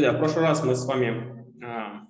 [0.00, 2.06] Друзья, в прошлый раз мы с вами а,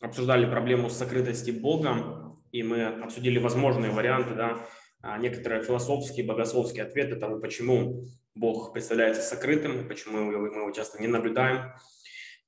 [0.00, 4.58] обсуждали проблему сокрытости Бога, и мы обсудили возможные варианты, да,
[5.02, 8.02] а, некоторые философские, богословские ответы того, почему
[8.34, 11.74] Бог представляется сокрытым, почему мы его часто не наблюдаем.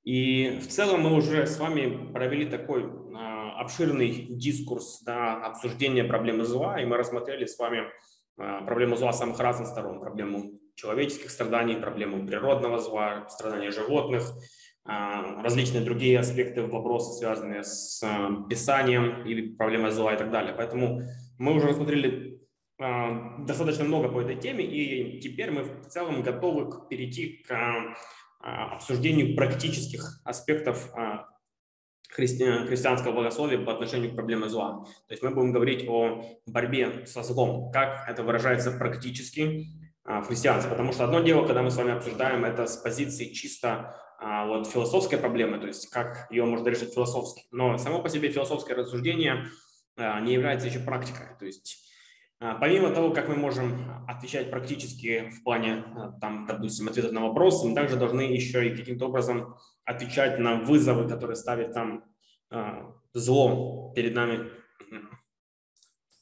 [0.03, 6.45] И в целом мы уже с вами провели такой а, обширный дискурс да, обсуждения проблемы
[6.45, 7.85] зла, и мы рассмотрели с вами
[8.36, 14.25] проблему зла с самых разных сторон, проблему человеческих страданий, проблему природного зла, страдания животных,
[14.84, 20.54] различные другие аспекты вопроса, связанные с а, писанием или проблемой зла и так далее.
[20.56, 21.03] Поэтому
[21.39, 22.40] мы уже рассмотрели
[22.80, 27.96] а, достаточно много по этой теме, и теперь мы в целом готовы перейти к
[28.43, 30.90] обсуждению практических аспектов
[32.08, 32.42] христи...
[32.67, 34.83] христианского богословия по отношению к проблеме зла.
[35.08, 39.67] То есть мы будем говорить о борьбе со злом, как это выражается практически
[40.06, 40.70] в христианстве.
[40.70, 44.67] Потому что одно дело, когда мы с вами обсуждаем это с позиции чисто а, вот
[44.67, 47.45] философская проблема, то есть как ее можно решить философски.
[47.51, 49.47] Но само по себе философское рассуждение
[49.97, 51.29] а, не является еще практикой.
[51.39, 51.89] То есть
[52.39, 55.85] а, помимо того, как мы можем отвечать практически в плане,
[56.21, 61.09] там, допустим, ответа на вопросы, мы также должны еще и каким-то образом отвечать на вызовы,
[61.09, 62.05] которые ставит там
[63.15, 64.51] зло перед нами,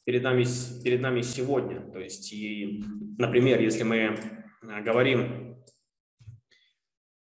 [0.05, 0.45] перед нами,
[0.85, 1.81] перед нами сегодня.
[1.91, 2.85] То есть, и,
[3.19, 4.19] например, если мы
[4.63, 5.49] говорим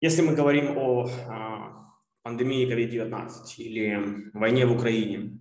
[0.01, 5.39] если мы говорим о а, пандемии COVID-19 или войне в Украине,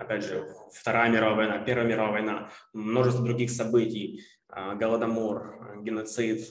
[0.00, 6.46] опять же, Вторая мировая война, Первая мировая война, множество других событий, а, голодомор, геноцид,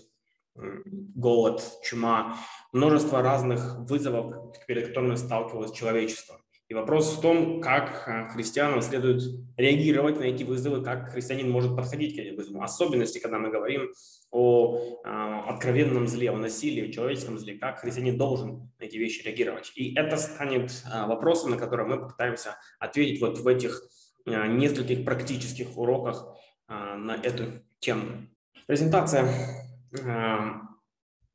[0.55, 2.37] голод, чума,
[2.73, 6.40] множество разных вызовов, перед которыми сталкивалось человечество.
[6.71, 9.21] И вопрос в том, как а, христианам следует
[9.57, 12.63] реагировать на эти вызовы, как христианин может подходить к этим вызовам.
[12.63, 13.91] Особенности, когда мы говорим
[14.31, 15.09] о э,
[15.49, 19.73] откровенном зле, о насилии, о человеческом зле, как христианин должен на эти вещи реагировать.
[19.75, 23.83] И это станет э, вопросом, на который мы попытаемся ответить вот в этих
[24.25, 26.25] нескольких практических уроках
[26.69, 28.29] на эту тему.
[28.65, 29.27] Презентация.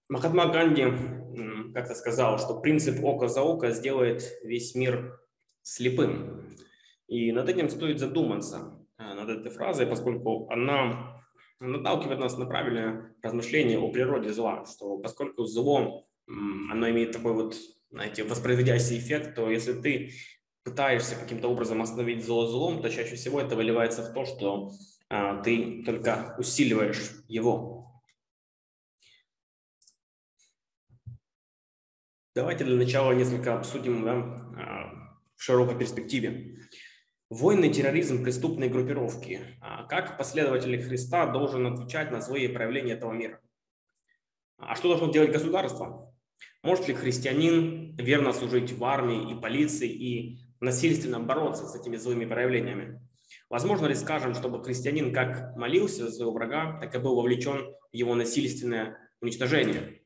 [0.08, 0.84] Махатма Ганди
[1.74, 5.20] как-то сказал, что принцип око за око сделает весь мир
[5.66, 6.56] слепым.
[7.08, 11.22] И над этим стоит задуматься, э, над этой фразой, поскольку она
[11.58, 17.56] наталкивает нас на правильное размышление о природе зла, что поскольку зло, оно имеет такой вот,
[17.90, 20.12] знаете, воспроизводящий эффект, то если ты
[20.62, 24.70] пытаешься каким-то образом остановить зло злом, то чаще всего это выливается в то, что
[25.08, 28.02] а, ты только усиливаешь его.
[32.34, 35.05] Давайте для начала несколько обсудим да,
[35.36, 36.58] в широкой перспективе.
[37.28, 39.40] Войны, терроризм, преступные группировки.
[39.60, 43.40] А как последователь Христа должен отвечать на свои проявления этого мира?
[44.58, 46.14] А что должно делать государство?
[46.62, 52.24] Может ли христианин верно служить в армии и полиции и насильственно бороться с этими злыми
[52.24, 53.00] проявлениями?
[53.48, 57.94] Возможно ли, скажем, чтобы христианин как молился за своего врага, так и был вовлечен в
[57.94, 60.00] его насильственное уничтожение?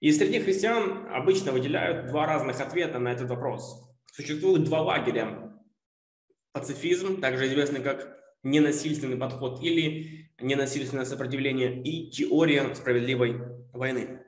[0.00, 3.86] И среди христиан обычно выделяют два разных ответа на этот вопрос.
[4.12, 5.54] Существует два лагеря.
[6.52, 13.40] Пацифизм, также известный как ненасильственный подход или ненасильственное сопротивление, и теория справедливой
[13.72, 14.24] войны.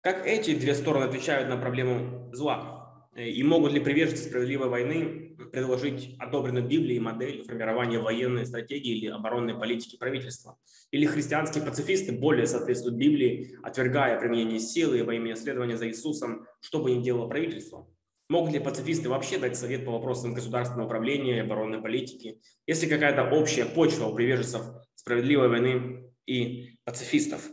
[0.00, 3.10] Как эти две стороны отвечают на проблему зла?
[3.16, 9.54] И могут ли приверженцы справедливой войны предложить одобренную Библией модель формирования военной стратегии или оборонной
[9.54, 10.58] политики правительства?
[10.90, 16.80] Или христианские пацифисты более соответствуют Библии, отвергая применение силы во имя следования за Иисусом, что
[16.80, 17.88] бы ни делало правительство?
[18.28, 23.24] Могут ли пацифисты вообще дать совет по вопросам государственного управления и оборонной политики, если какая-то
[23.24, 24.62] общая почва у приверженцев
[24.94, 27.48] справедливой войны и пацифистов?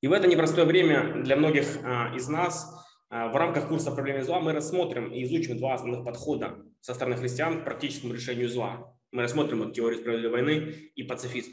[0.00, 2.79] И в это непростое время для многих а, из нас
[3.10, 7.60] в рамках курса «Проблемы зла» мы рассмотрим и изучим два основных подхода со стороны христиан
[7.60, 8.94] к практическому решению зла.
[9.10, 11.52] Мы рассмотрим вот теорию справедливой войны и пацифизм.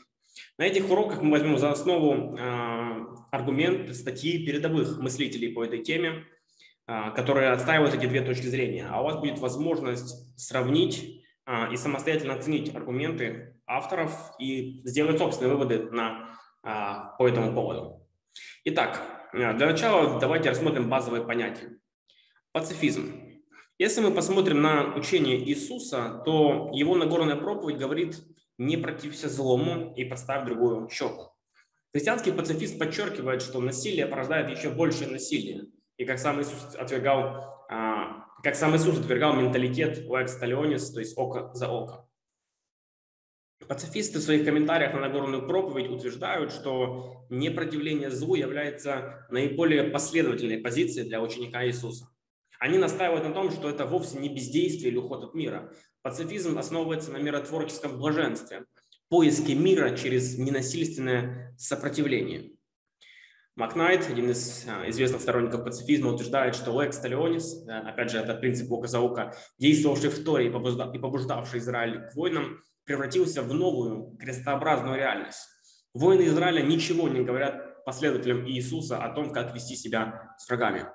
[0.59, 6.25] На этих уроках мы возьмем за основу э, аргумент статьи передовых мыслителей по этой теме,
[6.85, 8.87] э, которые отстаивают эти две точки зрения.
[8.87, 11.23] А у вас будет возможность сравнить
[11.71, 18.05] и самостоятельно оценить аргументы авторов и сделать собственные выводы на, по этому поводу.
[18.65, 21.79] Итак, для начала давайте рассмотрим базовые понятия.
[22.51, 23.27] Пацифизм.
[23.77, 28.15] Если мы посмотрим на учение Иисуса, то его Нагорная проповедь говорит
[28.57, 31.33] «не протився злому и подставь другую щеку».
[31.93, 35.65] Христианский пацифист подчеркивает, что насилие порождает еще большее насилие.
[35.97, 41.17] И как сам Иисус отвергал, а, как сам Иисус отвергал менталитет lex talionis, то есть
[41.17, 42.06] око за око.
[43.67, 51.07] Пацифисты в своих комментариях на Нагорную проповедь утверждают, что непротивление злу является наиболее последовательной позицией
[51.07, 52.07] для ученика Иисуса.
[52.59, 55.71] Они настаивают на том, что это вовсе не бездействие или уход от мира.
[56.01, 58.65] Пацифизм основывается на миротворческом блаженстве,
[59.09, 62.51] поиске мира через ненасильственное сопротивление.
[63.55, 68.71] Макнайт, один из а, известных сторонников пацифизма, утверждает, что Лекс Талионис, опять же, это принцип
[68.71, 74.95] ока за око, действовавший в Торе и побуждавший Израиль к войнам, превратился в новую крестообразную
[74.95, 75.47] реальность.
[75.93, 80.85] Воины Израиля ничего не говорят последователям Иисуса о том, как вести себя с врагами.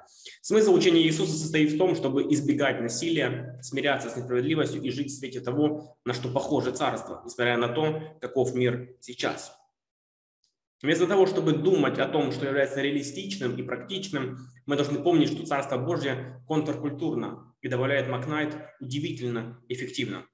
[0.41, 5.19] Смысл учения Иисуса состоит в том, чтобы избегать насилия, смиряться с несправедливостью и жить в
[5.19, 9.53] свете того, на что похоже царство, несмотря на то, каков мир сейчас.
[10.83, 15.47] Вместо того, чтобы думать о том, что является реалистичным и практичным, мы должны помнить, что
[15.47, 20.27] Царство Божье контркультурно и добавляет Макнайт удивительно эффективно.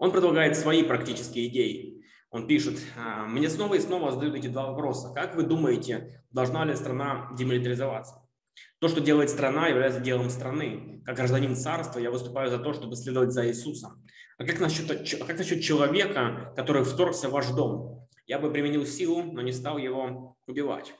[0.00, 2.02] Он предлагает свои практические идеи.
[2.30, 5.12] Он пишет, «А, мне снова и снова задают эти два вопроса.
[5.14, 8.16] Как вы думаете, должна ли страна демилитаризоваться?
[8.80, 11.02] То, что делает страна, является делом страны.
[11.06, 14.04] Как гражданин царства я выступаю за то, чтобы следовать за Иисусом.
[14.38, 18.00] А как насчет, а как насчет человека, который вторгся в ваш дом?
[18.30, 20.94] я бы применил силу, но не стал его убивать.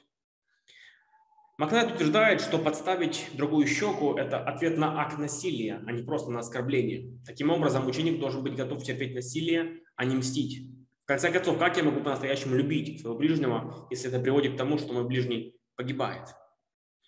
[1.61, 6.39] Макнайт утверждает, что подставить другую щеку– это ответ на акт насилия, а не просто на
[6.39, 7.19] оскорбление.
[7.23, 10.67] Таким образом, ученик должен быть готов терпеть насилие, а не мстить.
[11.03, 14.79] В конце концов, как я могу по-настоящему любить своего ближнего, если это приводит к тому,
[14.79, 16.29] что мой ближний погибает?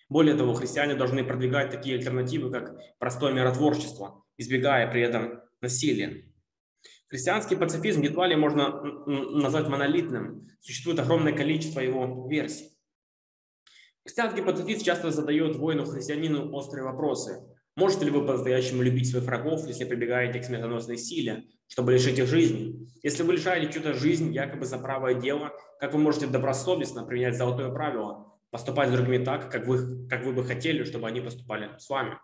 [0.08, 6.32] Более того, христиане должны продвигать такие альтернативы, как простое миротворчество, избегая при этом насилия.
[7.08, 10.48] Христианский пацифизм едва ли можно назвать монолитным.
[10.62, 12.73] Существует огромное количество его версий.
[14.06, 17.42] Христианский пацифист часто задает воину-христианину острые вопросы.
[17.76, 22.28] Можете ли вы по-настоящему любить своих врагов, если прибегаете к смертоносной силе, чтобы лишить их
[22.28, 22.90] жизни?
[23.02, 27.72] Если вы лишаете чью-то жизнь якобы за правое дело, как вы можете добросовестно применять золотое
[27.72, 31.90] правило, поступать с другими так, как вы, как вы бы хотели, чтобы они поступали с
[31.90, 32.20] вами?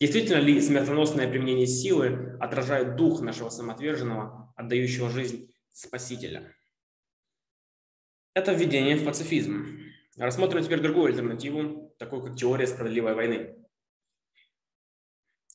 [0.00, 6.52] Действительно ли смертоносное применение силы отражает дух нашего самоотверженного, отдающего жизнь Спасителя?
[8.34, 9.91] Это введение в пацифизм.
[10.18, 13.56] Рассмотрим теперь другую альтернативу, такую как теория справедливой войны.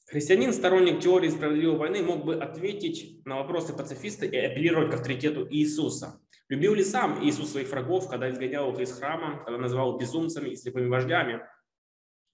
[0.07, 5.47] Христианин, сторонник теории справедливой войны, мог бы ответить на вопросы пацифиста и апеллировать к авторитету
[5.49, 6.21] Иисуса.
[6.49, 10.55] Любил ли сам Иисус своих врагов, когда изгонял их из храма, когда называл безумцами и
[10.55, 11.41] слепыми вождями–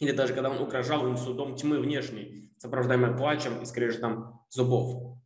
[0.04, 5.18] или даже когда он угрожал им судом тьмы внешней, сопровождаемой плачем и скрежетом зубов.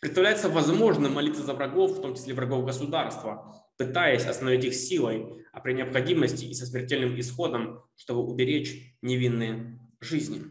[0.00, 5.60] Представляется возможным молиться за врагов, в том числе врагов государства, пытаясь остановить их силой, а
[5.60, 10.42] при необходимости и со смертельным исходом, чтобы уберечь невинные жизни.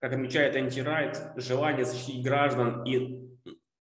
[0.00, 3.24] Как отмечает антирайт, желание защитить граждан и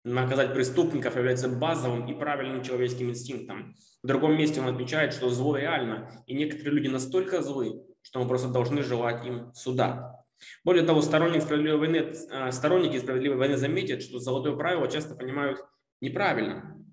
[0.06, 3.76] наказать преступников является базовым и правильным человеческим инстинктом.
[4.04, 8.28] В другом месте он отмечает, что зло реально, и некоторые люди настолько злы, что мы
[8.28, 10.24] просто должны желать им суда.
[10.64, 15.60] Более того, сторонники справедливой войны, э, сторонники справедливой войны заметят, что золотое правило часто понимают
[16.02, 16.85] неправильно.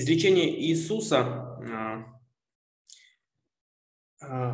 [0.00, 2.04] Изречение Иисуса, э,
[4.24, 4.52] э,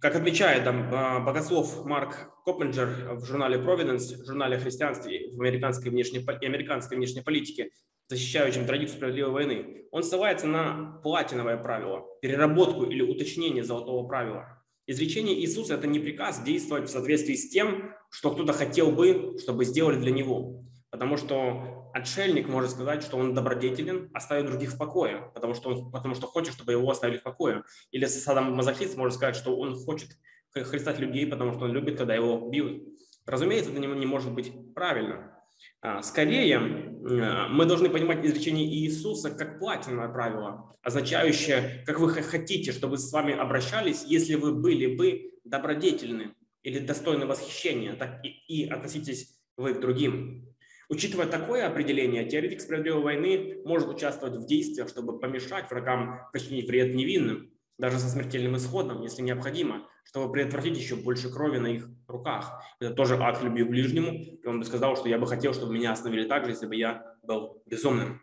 [0.00, 0.88] как отмечает там,
[1.22, 6.96] богослов Марк Коппенджер в журнале Providence, в журнале о христианстве в американской внешней, и американской
[6.96, 7.72] внешней политике,
[8.08, 14.64] защищающим традицию справедливой войны, он ссылается на платиновое правило, переработку или уточнение золотого правила.
[14.86, 19.66] Изречение Иисуса– это не приказ действовать в соответствии с тем, что кто-то хотел бы, чтобы
[19.66, 20.64] сделали для него.
[20.88, 25.90] Потому что отшельник может сказать, что он добродетелен, оставит других в покое, потому что, он,
[25.90, 27.64] потому что хочет, чтобы его оставили в покое.
[27.90, 30.10] Или Садам Мазохист может сказать, что он хочет
[30.52, 32.82] христать людей, потому что он любит, когда его бьют.
[33.24, 35.32] Разумеется, это не, не может быть правильно.
[35.80, 42.72] А, скорее, а, мы должны понимать изречение Иисуса как платиновое правило, означающее, как вы хотите,
[42.72, 48.68] чтобы с вами обращались, если вы были бы добродетельны или достойны восхищения, так и, и
[48.68, 50.55] относитесь вы к другим.
[50.88, 56.94] Учитывая такое определение, теоретик справедливой войны может участвовать в действиях, чтобы помешать врагам причинить вред
[56.94, 62.62] невинным, даже со смертельным исходом, если необходимо, чтобы предотвратить еще больше крови на их руках.
[62.80, 64.12] Это тоже акт любви к ближнему.
[64.12, 66.76] И он бы сказал, что я бы хотел, чтобы меня остановили так же, если бы
[66.76, 68.22] я был безумным.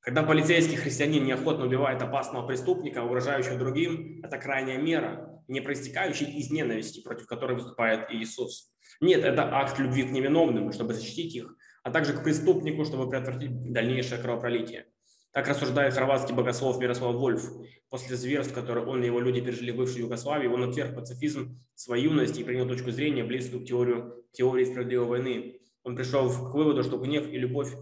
[0.00, 6.50] Когда полицейский христианин неохотно убивает опасного преступника, угрожающего другим, это крайняя мера, не проистекающая из
[6.50, 8.72] ненависти, против которой выступает Иисус.
[9.00, 13.72] Нет, это акт любви к невиновным, чтобы защитить их, а также к преступнику, чтобы предотвратить
[13.72, 14.86] дальнейшее кровопролитие.
[15.32, 17.50] Так рассуждает хорватский богослов Мирослав Вольф.
[17.88, 22.04] После зверств, которые он и его люди пережили в бывшей Югославии, он отверг пацифизм своей
[22.04, 25.60] юности и принял точку зрения, близкую к теорию, теории справедливой войны.
[25.82, 27.72] он пришел к выводу, что гнев и любовь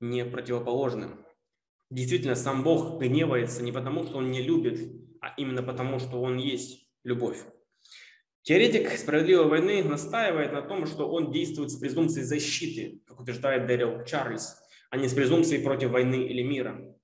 [0.00, 1.10] не противоположны.
[1.90, 4.80] Действительно, сам Бог гневается не потому, что он не любит,
[5.20, 7.38] а именно потому, что он есть любовь.
[8.42, 14.04] Теоретик справедливой войны настаивает на том, что он действует с презумпцией защиты, как утверждает Дэрил
[14.04, 14.56] Чарльз,
[14.90, 16.94] а не с презумпцией против войны или мира.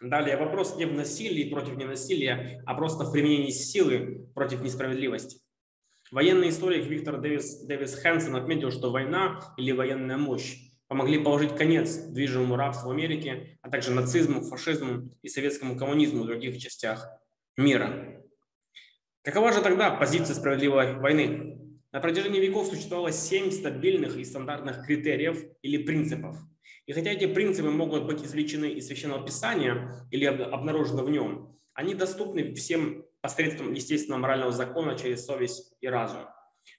[0.00, 5.40] Далее вопрос не в насилии против ненасилия, а просто в применении силы против несправедливости.
[6.12, 11.96] Военный историк Виктор Дэвис, Дэвис Хэнсон отметил, что война или военная мощь помогли положить конец
[11.96, 17.08] движимому рабству в Америке, а также нацизму, фашизму и советскому коммунизму в других частях
[17.56, 18.21] мира.
[19.24, 21.56] Какова же тогда позиция справедливой войны?
[21.92, 26.36] На протяжении веков существовало семь стабильных и стандартных критериев или принципов.
[26.86, 31.94] И хотя эти принципы могут быть извлечены из Священного Писания или обнаружены в нем, они
[31.94, 36.22] доступны всем посредством естественного морального закона через совесть и разум.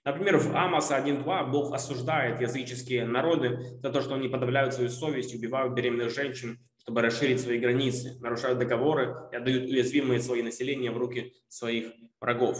[0.04, 5.34] Например, в Амоса 1.2 Бог осуждает языческие народы за то, что они подавляют свою совесть,
[5.34, 10.98] убивают беременных женщин, чтобы расширить свои границы, нарушают договоры и отдают уязвимые свои населения в
[10.98, 11.86] руки своих
[12.20, 12.58] врагов.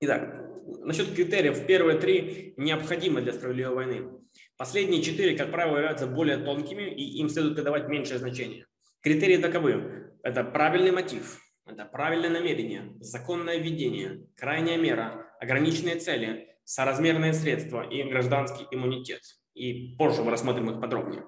[0.00, 0.38] Итак,
[0.82, 1.66] насчет критериев.
[1.66, 4.10] Первые три необходимы для справедливой войны.
[4.58, 8.66] Последние четыре, как правило, являются более тонкими, и им следует придавать меньшее значение.
[9.00, 10.12] Критерии таковы.
[10.22, 18.02] Это правильный мотив, это правильное намерение, законное ведение, крайняя мера, ограниченные цели, соразмерные средства и
[18.02, 19.22] гражданский иммунитет.
[19.54, 21.24] И позже мы рассмотрим их подробнее.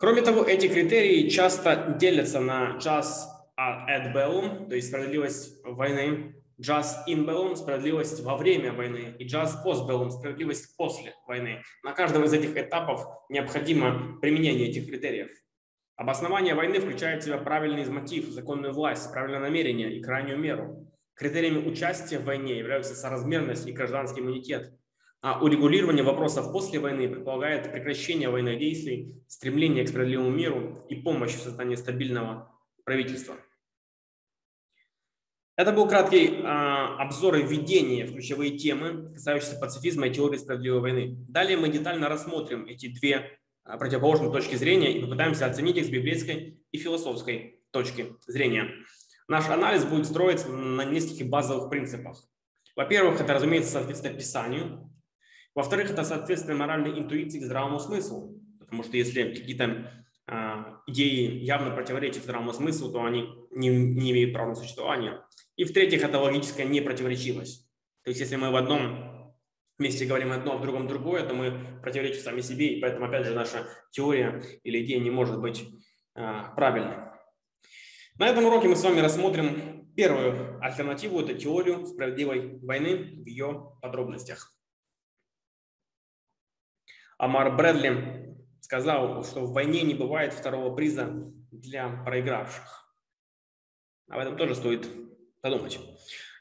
[0.00, 3.28] Кроме того, эти критерии часто делятся на just
[3.58, 9.62] ad bellum, то есть справедливость войны, just in bellum, справедливость во время войны, и just
[9.62, 11.62] post bellum, справедливость после войны.
[11.84, 15.28] На каждом из этих этапов необходимо применение этих критериев.
[15.96, 20.90] Обоснование войны включает в себя правильный мотив, законную власть, правильное намерение и крайнюю меру.
[21.12, 24.72] Критериями участия в войне являются соразмерность и гражданский иммунитет.
[25.22, 31.34] А урегулирование вопросов после войны предполагает прекращение военных действий, стремление к справедливому миру и помощь
[31.34, 32.50] в создании стабильного
[32.84, 33.36] правительства.
[35.56, 40.80] Это был краткий э, обзор и введение в ключевые темы, касающиеся пацифизма и теории справедливой
[40.80, 41.16] войны.
[41.28, 45.90] Далее мы детально рассмотрим эти две а, противоположные точки зрения и попытаемся оценить их с
[45.90, 48.70] библейской и философской точки зрения.
[49.28, 52.26] Наш анализ будет строиться на нескольких базовых принципах.
[52.74, 54.90] Во-первых, это, разумеется, соответствие Писанию.
[55.60, 58.40] Во-вторых, это соответствие моральной интуиции к здравому смыслу.
[58.60, 59.92] Потому что если какие-то
[60.26, 65.20] э, идеи явно противоречат здравому смыслу, то они не, не имеют права на существование.
[65.56, 67.68] И в-третьих, это логическая непротиворечивость.
[68.04, 69.34] То есть если мы в одном
[69.76, 71.52] вместе говорим одно, а в другом другое, то мы
[71.82, 75.68] противоречим сами себе, и поэтому, опять же, наша теория или идея не может быть
[76.14, 76.96] а, правильной.
[78.18, 83.74] На этом уроке мы с вами рассмотрим первую альтернативу, это теорию справедливой войны в ее
[83.82, 84.50] подробностях.
[87.20, 91.06] Амар Брэдли сказал, что в войне не бывает второго приза
[91.50, 92.96] для проигравших.
[94.08, 94.88] Об этом тоже стоит
[95.42, 95.78] подумать.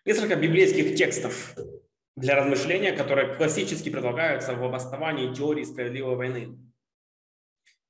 [0.06, 1.54] Несколько библейских текстов
[2.16, 6.58] для размышления, которые классически предлагаются в обосновании теории справедливой войны.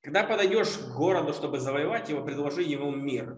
[0.02, 3.38] Когда подойдешь к городу, чтобы завоевать его, предложи ему мир.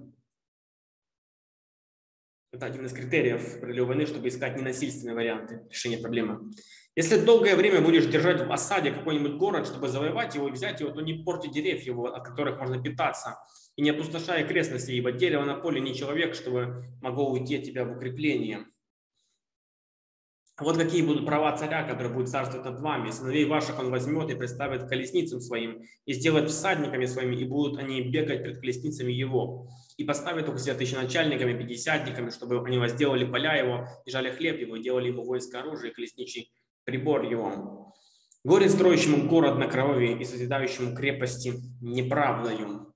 [2.53, 6.51] Это один из критериев справедливой войны, чтобы искать ненасильственные варианты решения проблемы.
[6.93, 10.91] Если долгое время будешь держать в осаде какой-нибудь город, чтобы завоевать его и взять его,
[10.91, 13.39] то не порти деревьев его, от которых можно питаться,
[13.77, 17.85] и не опустошай окрестности, ибо дерево на поле не человек, чтобы могло уйти от тебя
[17.85, 18.65] в укрепление.
[20.59, 23.09] Вот какие будут права царя, который будет царствовать над вами.
[23.09, 28.01] Сыновей ваших он возьмет и представит колесницам своим, и сделает всадниками своими, и будут они
[28.01, 29.69] бегать пред колесницами его.
[29.95, 34.75] И поставит их себя тысяченачальниками, пятидесятниками, чтобы они возделали поля его, и жали хлеб его,
[34.75, 36.51] и делали ему войско оружие, колесничий
[36.83, 37.93] прибор его.
[38.43, 42.93] Горе строящему город на крови и созидающему крепости неправдою.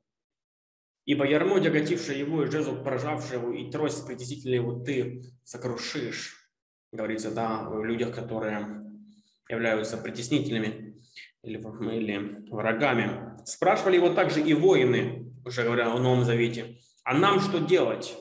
[1.06, 6.46] Ибо ярмо, тяготившее его, и жезл, поражавший его, и трость притесительная его, ты сокрушишь
[6.96, 8.84] говорится, да, о людях, которые
[9.50, 10.96] являются притеснителями
[11.44, 13.38] или, или врагами.
[13.46, 18.18] Спрашивали его также и воины, уже говоря о Новом Завете, а нам что делать?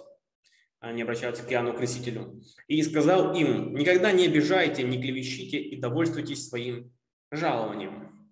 [0.84, 2.42] Они обращаются к Иоанну Крестителю.
[2.68, 6.92] И сказал им, никогда не обижайте, не клевещите и довольствуйтесь своим
[7.30, 8.28] жалованием.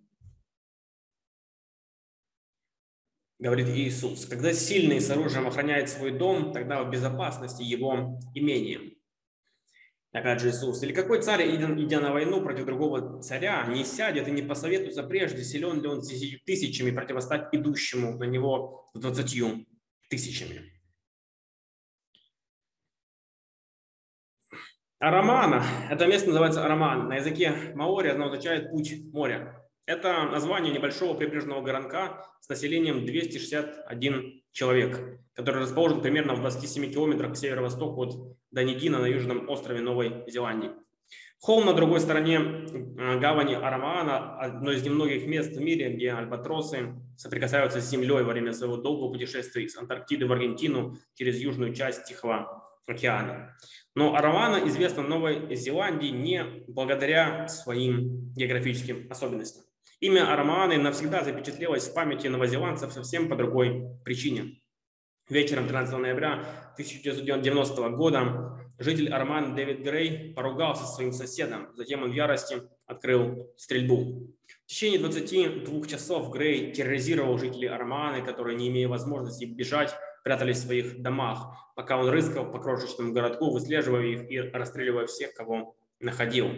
[3.39, 8.97] Говорит Иисус, когда сильный с оружием охраняет свой дом, тогда в безопасности его имение
[10.13, 14.31] опять же Иисус, или какой царь, идя на войну против другого царя, не сядет и
[14.31, 19.65] не посоветуется прежде, силен ли он тысячами противостать идущему на него двадцатью
[20.11, 20.72] тысячами.
[25.03, 25.65] Арамана.
[25.91, 27.09] Это место называется Араман.
[27.09, 29.61] На языке маори оно означает «путь моря».
[29.85, 37.33] Это название небольшого прибрежного городка с населением 261 человек, который расположен примерно в 27 километрах
[37.33, 40.71] к северо-востоку от Данидина на южном острове Новой Зеландии.
[41.41, 46.95] Холм на другой стороне э, гавани Арамаана– одно из немногих мест в мире, где альбатросы
[47.17, 52.05] соприкасаются с землей во время своего долгого путешествия из Антарктиды в Аргентину через южную часть
[52.05, 53.57] Тихого океана.
[53.95, 59.65] Но Аравана известна Новой Зеландии не благодаря своим географическим особенностям.
[60.01, 64.63] Имя Араманы навсегда запечатлелось в памяти новозеландцев совсем по другой причине.
[65.29, 66.33] Вечером 13 ноября
[66.75, 73.53] 1990 года житель Арман Дэвид Грей поругался со своим соседом, затем он в ярости открыл
[73.57, 74.35] стрельбу.
[74.47, 80.67] В течение 22 часов Грей терроризировал жителей Арманы, которые, не имея возможности бежать, прятались в
[80.67, 86.51] своих домах, пока он рыскал по крошечному городку, выслеживая их и расстреливая всех, кого находил.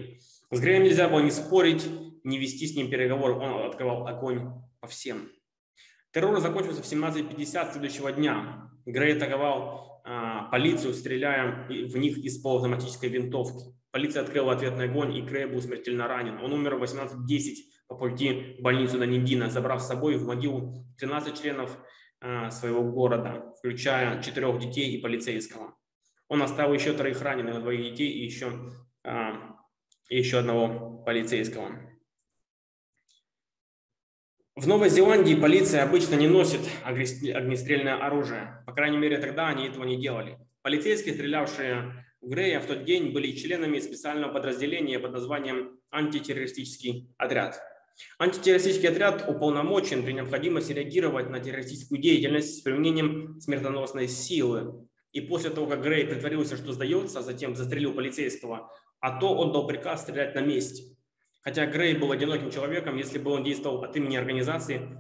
[0.51, 1.89] С Греем нельзя было не спорить,
[2.25, 5.29] не вести с ним переговоры, он открывал огонь по всем.
[6.13, 8.71] Террор закончился в 17.50 следующего дня.
[8.87, 13.75] Грей атаковал а, полицию, стреляя в них из полуавтоматической винтовки.
[13.91, 16.39] Полиция открыла ответный огонь, и Грей был смертельно ранен.
[16.43, 17.55] Он умер в 18.10
[17.89, 21.79] по пути в больницу на Ниндина, забрав с собой в могилу 13 членов
[22.51, 25.77] своего города, включая четырех детей и полицейского.
[26.29, 28.51] Он оставил еще троих раненых, двоих детей и еще,
[29.05, 29.57] а,
[30.09, 31.71] и еще одного полицейского.
[34.57, 38.63] В Новой Зеландии полиция обычно не носит огнестрельное оружие.
[38.67, 40.39] По крайней мере, тогда они этого не делали.
[40.63, 47.61] Полицейские, стрелявшие в Грея в тот день, были членами специального подразделения под названием антитеррористический отряд.
[48.19, 54.87] Антитеррористический отряд уполномочен при необходимости реагировать на террористическую деятельность с применением смертоносной силы.
[55.13, 58.71] И после того, как Грей притворился, что сдается, а затем застрелил полицейского,
[59.01, 60.97] а то отдал приказ стрелять на месте.
[61.43, 64.99] Хотя Грей был одиноким человеком, если бы он действовал от имени организации,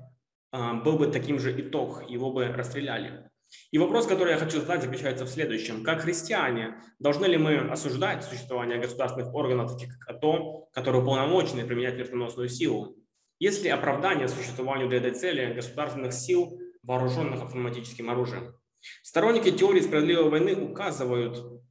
[0.53, 3.31] а, был бы таким же итог, его бы расстреляли.
[3.71, 5.83] И вопрос, который я хочу задать, заключается в следующем.
[5.83, 11.95] Как христиане, должны ли мы осуждать существование государственных органов, таких как АТО, которые уполномочены применять
[11.95, 12.97] смертоносную силу?
[13.39, 18.55] Есть ли оправдание существованию для этой цели государственных сил, вооруженных автоматическим оружием?
[19.03, 21.63] Сторонники теории справедливой войны указывают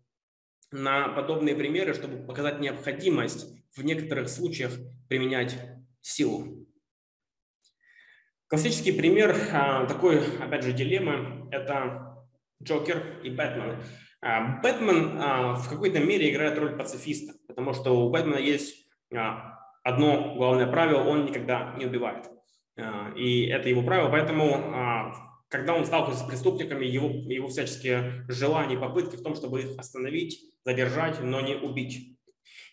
[0.71, 4.73] на подобные примеры, чтобы показать необходимость в некоторых случаях
[5.07, 5.57] применять
[6.01, 6.62] силу.
[8.53, 12.23] Классический пример а, такой, опять же, дилеммы– это
[12.61, 13.81] Джокер и Бэтмен.
[14.21, 18.85] А, Бэтмен а, в какой-то мере играет роль пацифиста, потому что у Бэтмена есть
[19.83, 22.29] одно главное правило– он никогда не убивает.
[23.17, 25.15] И это его правило, поэтому
[25.49, 29.79] когда он сталкивается с преступниками, его, его всяческие желания и попытки в том, чтобы их
[29.79, 32.19] остановить, задержать, но не убить.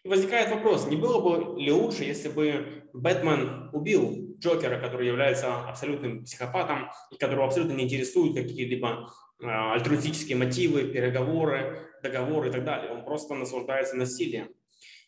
[0.05, 5.69] И возникает вопрос, не было бы ли лучше, если бы Бэтмен убил Джокера, который является
[5.69, 9.11] абсолютным психопатом, и которого абсолютно не интересуют какие-либо
[9.43, 12.93] а, альтруистические мотивы, переговоры, договоры и так далее.
[12.93, 14.49] Он просто наслаждается насилием.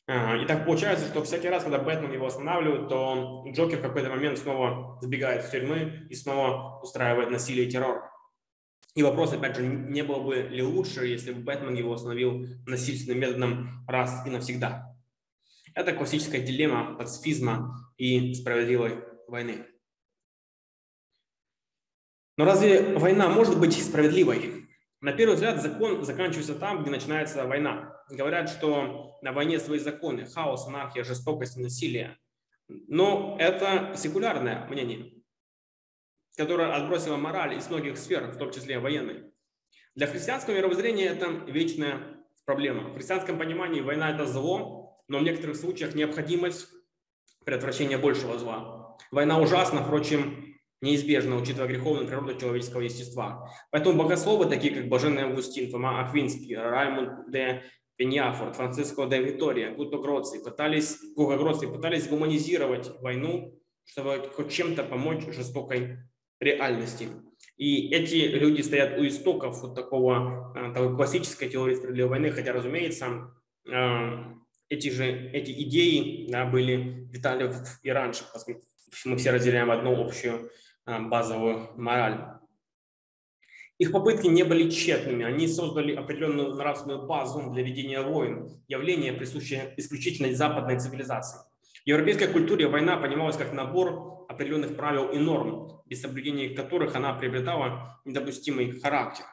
[0.07, 4.11] А, и так получается, что всякий раз, когда Бэтмен его останавливает, то Джокер в какой-то
[4.11, 8.03] момент снова сбегает с тюрьмы и снова устраивает насилие и террор.
[8.95, 13.21] И вопрос, опять же, не было бы ли лучше, если бы Бэтмен его остановил насильственным
[13.21, 14.95] методом раз и навсегда.
[15.75, 19.67] Это классическая дилемма пацифизма и справедливой войны.
[22.37, 24.67] Но разве война может быть справедливой?
[25.01, 28.05] На первый взгляд, закон заканчивается там, где начинается война.
[28.09, 32.19] Говорят, что на войне свои законы, хаос, анархия, жестокость, насилие.
[32.69, 35.23] Но это секулярное мнение
[36.37, 39.25] которая отбросила мораль из многих сфер, в том числе военной.
[39.95, 42.91] Для христианского мировоззрения это вечная проблема.
[42.91, 46.69] В христианском понимании война– это зло, но в некоторых случаях необходимость
[47.45, 48.82] предотвращения большего зла.
[49.11, 53.51] Война ужасна, впрочем, неизбежна, учитывая греховную природу человеческого естества.
[53.71, 57.63] Поэтому богословы, такие как Блаженный Августин, Фома Аквинский, Раймонд де
[57.97, 64.83] Пеньяфорд, Франциско де Витория, Гуто Гроций пытались, Гуга Гроций пытались гуманизировать войну, чтобы хоть чем-то
[64.83, 65.99] помочь жестокой
[66.41, 67.09] реальности.
[67.57, 72.53] И эти люди стоят у истоков вот такого, э, такой классической теории справедливой войны, хотя,
[72.53, 73.33] разумеется,
[73.71, 74.09] э,
[74.69, 78.63] эти же эти идеи да, были витали и раньше, поскольку
[79.05, 80.51] мы все разделяем одну общую
[80.87, 82.33] э, базовую мораль.
[83.79, 89.75] Их попытки не были тщетными, они создали определенную нравственную базу для ведения войн, явление, присущее
[89.77, 91.41] исключительно западной цивилизации.
[91.85, 97.13] В европейской культуре война понималась как набор определенных правил и норм, без соблюдения которых она
[97.15, 99.25] приобретала недопустимый характер.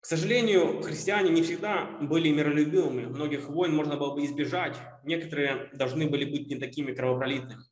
[0.00, 3.06] К сожалению, христиане не всегда были миролюбивыми.
[3.06, 4.76] Многих войн можно было бы избежать.
[5.04, 7.62] Некоторые должны были быть не такими кровопролитными.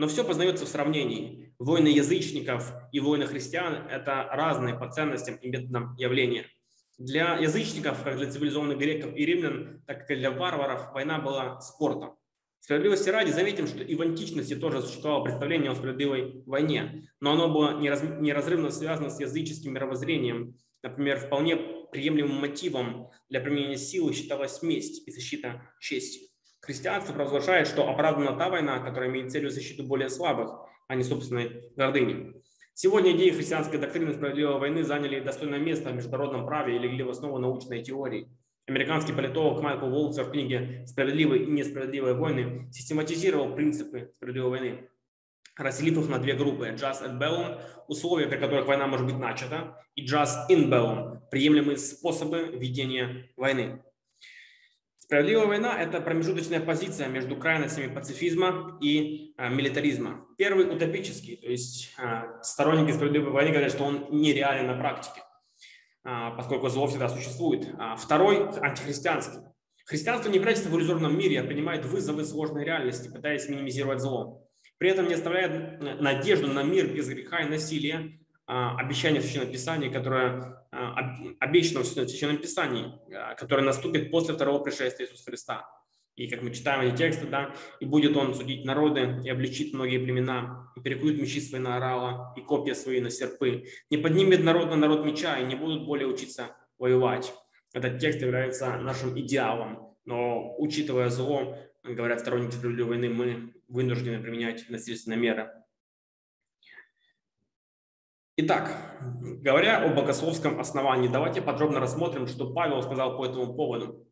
[0.00, 1.54] Но все познается в сравнении.
[1.58, 6.46] Войны язычников и войны христиан– это разные по ценностям и методам явления.
[6.96, 12.16] Для язычников, как для цивилизованных греков и римлян, так и для варваров, война была спортом.
[12.60, 17.52] Справедливости ради заметим, что и в античности тоже существовало представление о справедливой войне, но оно
[17.52, 20.56] было неразрывно связано с языческим мировоззрением.
[20.82, 21.56] Например, вполне
[21.92, 26.29] приемлемым мотивом для применения силы считалась месть и защита чести.
[26.70, 30.52] Христианство провозглашает, что оправдана та война, которая имеет целью защиту более слабых,
[30.86, 32.32] а не собственной гордыни.
[32.74, 37.10] Сегодня идеи христианской доктрины справедливой войны заняли достойное место в международном праве и легли в
[37.10, 38.28] основу научной теории.
[38.68, 44.88] Американский политолог Майкл Волцер в книге «Справедливые и несправедливые войны» систематизировал принципы справедливой войны,
[45.56, 49.76] разделив их на две группы– «Just and Bellum»– условия, при которых война может быть начата,
[49.96, 53.82] и «Just in Bellum»– приемлемые способы ведения войны.
[55.10, 60.24] Справедливая война– это промежуточная позиция между крайностями пацифизма и а, милитаризма.
[60.38, 65.22] Первый– утопический, то есть а, сторонники справедливой войны говорят, что он нереален на практике.
[66.04, 67.66] А, поскольку зло всегда существует.
[67.76, 69.40] А второй– антихристианский.
[69.84, 74.46] Христианство не прячется в иллюзорном мире, а принимает вызовы сложной реальности, пытаясь минимизировать зло.
[74.78, 78.19] При этом не оставляет надежду на мир без греха и насилия,
[78.50, 80.66] обещание в Священном Писании, которое
[81.38, 82.92] обещано в Священном Писании,
[83.38, 85.68] которое наступит после второго пришествия Иисуса Христа.
[86.16, 89.98] И как мы читаем эти тексты, да, и будет он судить народы, и обличит многие
[89.98, 93.66] племена, и перекует мечи свои на орала, и копья свои на серпы.
[93.88, 97.32] Не поднимет народ на народ меча, и не будут более учиться воевать.
[97.72, 104.68] Этот текст является нашим идеалом, но учитывая зло, говорят сторонники справедливой войны, мы вынуждены применять
[104.68, 105.50] насильственные меры.
[108.36, 114.06] Итак, говоря о богословском основании, давайте подробно рассмотрим, что Павел сказал по этому поводу.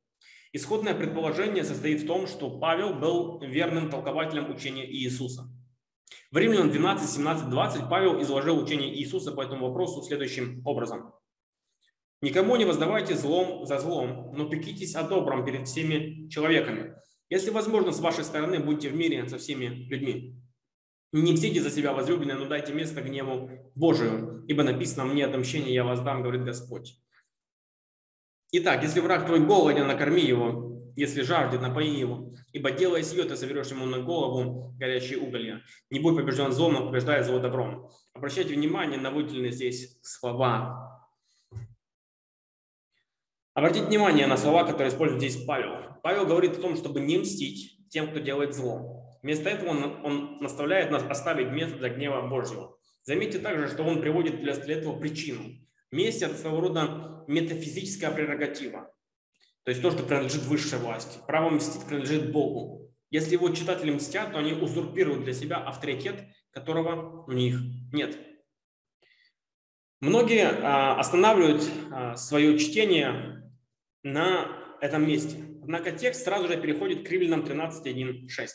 [0.52, 5.44] Исходное предположение состоит в том, что Павел был верным толкователем учения Иисуса.
[6.31, 11.12] В Римлянам 12, 17, 20 Павел изложил учение Иисуса по этому вопросу следующим образом.
[12.20, 16.94] «Никому не воздавайте злом за злом, но пекитесь о добром перед всеми человеками.
[17.31, 20.42] Если возможно, с вашей стороны будьте в мире со всеми людьми.
[21.12, 25.84] Не мстите за себя, возлюбленные, но дайте место гневу Божию, ибо написано «Мне отомщение я
[25.84, 27.00] воздам», говорит Господь.
[28.52, 32.32] Итак, если враг твой голоден, накорми его, если жаждет, напои его.
[32.52, 35.62] Ибо делая сие, ты соберешь ему на голову горячие уголья.
[35.90, 37.88] Не будь побежден злом, но побеждай зло добром.
[38.14, 41.08] Обращайте внимание на выделенные здесь слова.
[43.54, 46.00] Обратите внимание на слова, которые использует здесь Павел.
[46.02, 49.07] Павел говорит о том, чтобы не мстить тем, кто делает зло.
[49.22, 52.76] Вместо этого он, он наставляет нас оставить место для гнева Божьего.
[53.02, 55.59] Заметьте также, что он приводит для этого причину.
[55.90, 58.92] Месть– это своего рода метафизическая прерогатива.
[59.64, 61.18] То есть то, что принадлежит высшей власти.
[61.26, 62.90] Право мстить принадлежит Богу.
[63.11, 67.59] Если его читатели мстят, то они узурпируют для себя авторитет, которого у них
[67.92, 68.18] нет.
[70.00, 73.50] Многие а, останавливают а, свое чтение
[74.02, 75.37] на этом месте.
[75.62, 78.46] Однако текст сразу же переходит к Римлянам 13.1.6.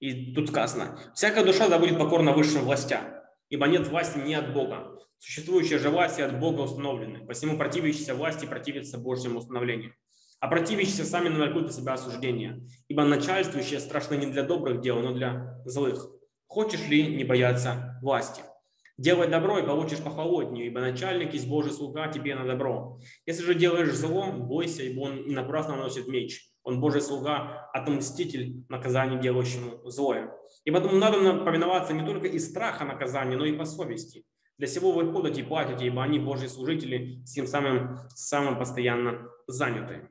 [0.00, 3.02] И тут сказано, «Всякая душа да будет покорна высшим властям,
[3.50, 4.98] ибо нет власти ни от Бога.
[5.18, 7.26] Существующие же власти от Бога установлены.
[7.26, 9.92] Посему противящиеся власти противятся Божьему установлению.
[10.40, 12.66] А противящиеся сами навлекут на себя осуждение.
[12.88, 16.08] Ибо начальствующие страшны не для добрых дел, но для злых.
[16.46, 18.40] Хочешь ли не бояться власти?
[18.96, 22.98] Делай добро и получишь похвалу от нее, ибо начальник есть Божий слуга тебе на добро.
[23.26, 26.49] Если же делаешь зло, бойся, ибо он не напрасно носит меч.
[26.62, 30.32] Он Божий слуга, отомститель наказанию делающему злое.
[30.64, 34.24] И потому надо повиноваться не только из страха наказания, но и по совести.
[34.58, 39.26] Для всего вы ходите и платите, ибо они Божьи служители, с тем самым, самым постоянно
[39.46, 40.10] заняты.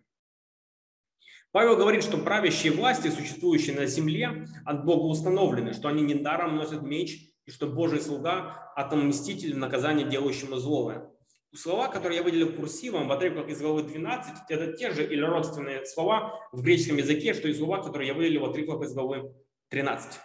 [1.52, 6.82] Павел говорит, что правящие власти, существующие на земле, от Бога установлены, что они недаром носят
[6.82, 11.10] меч, и что Божий слуга– отомститель наказания делающему злое.
[11.56, 15.84] Слова, которые я выделил курсивом в отрывках из главы 12, это те же или родственные
[15.86, 19.34] слова в греческом языке, что и слова, которые я выделил в отрывках из главы
[19.70, 20.20] 13.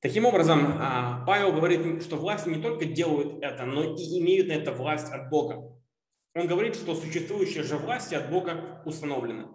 [0.00, 4.52] Таким образом, а, Павел говорит, что власти не только делают это, но и имеют на
[4.52, 5.78] это власть от Бога.
[6.34, 9.46] Он говорит, что существующие же власти от Бога установлены.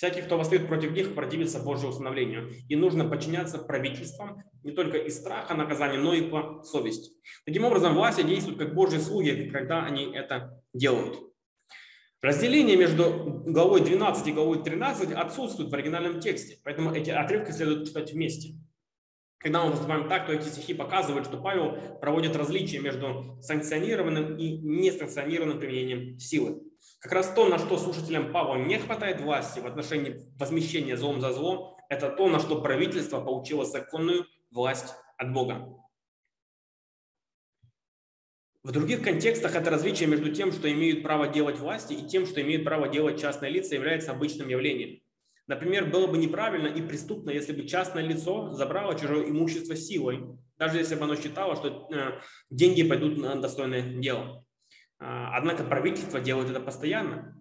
[0.00, 2.50] Всякий, кто восстает против них, противится Божьему установлению.
[2.70, 7.10] И нужно подчиняться правительствам не только из страха наказания, но и по совести.
[7.44, 11.18] Таким образом, власти действуют как Божьи слуги, когда они это делают.
[12.22, 17.86] Разделение между главой 12 и главой 13 отсутствует в оригинальном тексте, поэтому эти отрывки следует
[17.88, 18.54] читать вместе.
[19.36, 24.56] когда мы выступаем так, то эти стихи показывают, что Павел проводит различия между санкционированным и
[24.62, 26.69] несанкционированным применением силы.
[27.00, 31.32] Как раз то, на что слушателям Павла не хватает власти в отношении возмещения злом за
[31.32, 35.80] зло, это то, на что правительство получило законную власть от Бога.
[38.62, 42.42] В других контекстах это различие между тем, что имеют право делать власти, и тем, что
[42.42, 45.00] имеют право делать частные лица, является обычным явлением.
[45.46, 50.76] Например, было бы неправильно и преступно, если бы частное лицо забрало чужое имущество силой, даже
[50.76, 54.44] если бы оно считало, что э, деньги пойдут на достойное дело.
[55.00, 57.34] А, однако правительство делает это постоянно,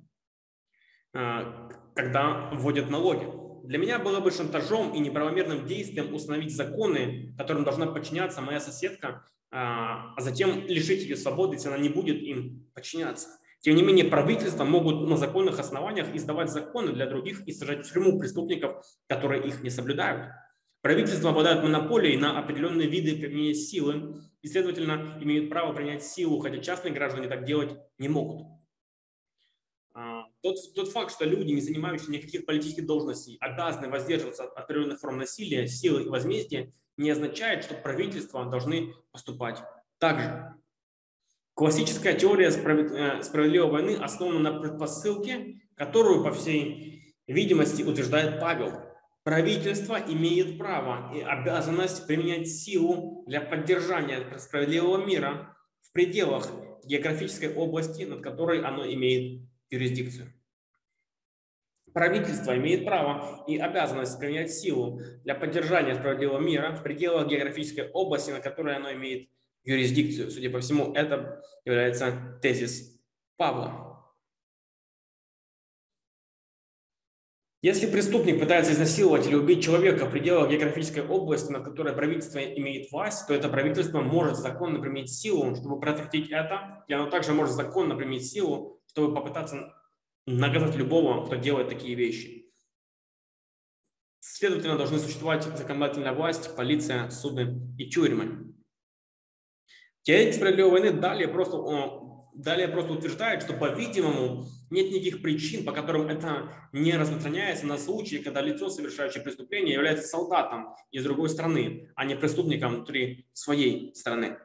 [1.13, 3.27] а, когда вводят налоги.
[3.65, 9.25] Для меня было бы шантажом и неправомерным действием установить законы, которым должна подчиняться моя соседка,
[9.51, 13.27] а, а затем лишить ее свободы, если она не будет им подчиняться.
[13.59, 17.91] Тем не менее, правительства могут на законных основаниях издавать законы для других и сажать в
[17.91, 20.31] тюрьму преступников, которые их не соблюдают.
[20.81, 26.59] Правительства обладают монополией на определенные виды применения силы и, следовательно, имеют право принять силу, хотя
[26.59, 28.47] частные граждане так делать не могут.
[29.93, 34.99] А, тот, тот факт, что люди, не занимающие никаких политических должностей, обязаны воздерживаться от определенных
[34.99, 39.61] форм насилия, силы и возмездия, не означает, что правительства должны поступать
[39.97, 40.53] так же.
[41.53, 48.71] Классическая теория э, справедливой войны основана на предпосылке, которую, по всей видимости, утверждает Павел.
[49.23, 56.49] Правительство имеет право и обязанность применять силу для поддержания справедливого мира в пределах
[56.83, 60.33] географической области, над которой оно имеет юрисдикцию.
[61.93, 68.31] Правительство имеет право и обязанность применять силу для поддержания справедливого мира в пределах географической области,
[68.31, 69.29] на которой оно имеет
[69.63, 70.31] юрисдикцию.
[70.31, 72.99] Судя по всему, это является тезис
[73.37, 73.88] Павла.
[77.61, 82.89] Если преступник пытается изнасиловать или убить человека в пределах географической области, над которой правительство имеет
[82.89, 87.53] власть, то это правительство может законно применить силу, чтобы предотвратить это, и оно также может
[87.53, 89.73] законно применить силу, чтобы попытаться
[90.25, 92.49] наказать любого, кто делает такие вещи.
[94.21, 98.53] Следовательно, должны существовать законодательная власть, полиция, суды и тюрьмы.
[100.03, 101.57] Теоретик справедливой войны далее просто,
[102.41, 108.17] далее просто утверждает, что, по-видимому, нет никаких причин, по которым это не распространяется на случаи,
[108.17, 114.37] когда лицо, совершающее преступление, является солдатом из другой страны, а не преступником внутри своей страны.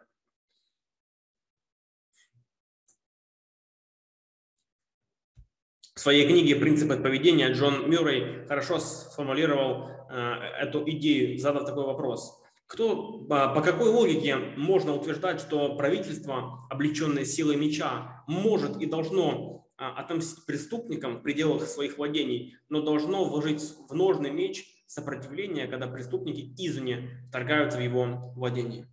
[5.95, 10.15] В своей книге «Принципы поведения» Джон Мюррей хорошо сформулировал э,
[10.61, 12.44] эту идею, задав такой вопрос.
[12.67, 19.93] Кто, по какой логике можно утверждать, что правительство, облеченное силой меча, может и должно а,
[20.01, 26.55] отомстить преступникам в пределах своих владений, но должно вложить в ножный меч сопротивление, когда преступники
[26.57, 28.89] извне вторгаются в его владение?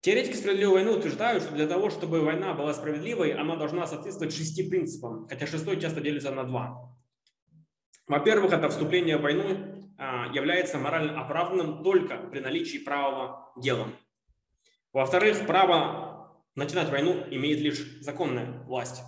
[0.00, 4.68] Теоретики справедливой войны утверждают, что для того, чтобы война была справедливой, она должна соответствовать шести
[4.68, 6.94] принципам, хотя шестой часто делится на два.
[8.06, 13.88] Во-первых, это вступление в войну а, является морально оправданным только при наличии правого дела.
[14.92, 19.02] Во-вторых, право начинать войну имеет лишь законная власть.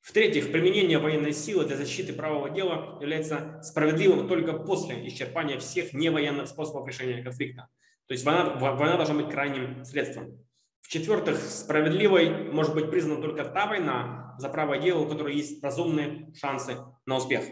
[0.00, 6.46] В-третьих, применение военной силы для защиты правого дела является справедливым только после исчерпания всех невоенных
[6.46, 7.68] способов решения конфликта.
[8.06, 10.44] То есть война, война должна быть крайним средством.
[10.82, 16.30] В-четвертых, справедливой может быть признана только та война за правое дело, у которой есть разумные
[16.34, 17.44] шансы на успех.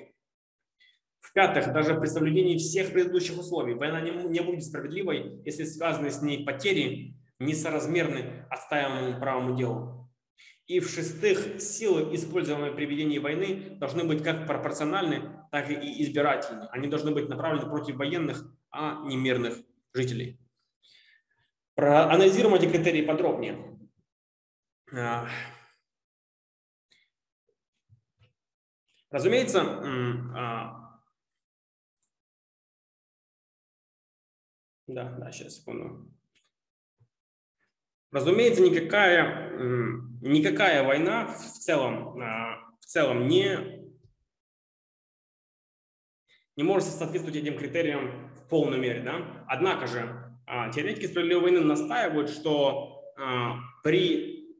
[1.22, 6.20] В-пятых, даже при соблюдении всех предыдущих условий война не, не будет справедливой, если связанные с
[6.20, 10.10] ней потери несоразмерны отстаиваемому правому делу.
[10.66, 16.66] И в-шестых, силы, используемые при ведении войны, должны быть как пропорциональны, так и избирательны.
[16.70, 19.58] Они должны быть направлены против военных, а не мирных
[19.94, 20.40] жителей.
[21.74, 23.78] Проанализируем эти критерии подробнее.
[24.94, 25.28] А,
[29.10, 29.62] разумеется,
[34.92, 36.06] Да, да, сейчас, секунду.
[38.10, 39.50] Разумеется, никакая,
[40.20, 43.56] никакая война в целом, а, в целом не,
[46.56, 49.02] не может соответствовать этим критериям в полной мере.
[49.02, 49.44] Да?
[49.48, 54.58] Однако же а, теоретики справедливой войны настаивают, что а, при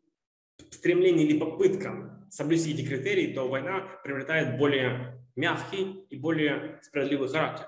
[0.71, 7.67] стремлении или попыткам соблюсти эти критерии, то война приобретает более мягкий и более справедливый характер.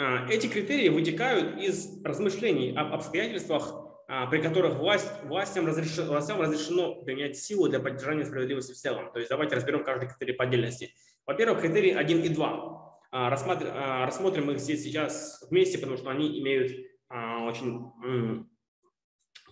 [0.00, 3.74] А, эти критерии вытекают из размышлений об обстоятельствах,
[4.08, 9.12] а, при которых власть, властям, разрешено, властям разрешено применять силу для поддержания справедливости в целом.
[9.12, 10.94] То есть давайте разберем каждый критерий по отдельности.
[11.26, 12.80] Во-первых, критерий 1 и 2.
[13.12, 16.72] Рассмотрим их здесь сейчас вместе, потому что они имеют
[17.10, 18.46] очень